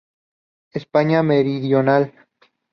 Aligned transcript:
España 0.79 1.21
meridional. 1.21 2.03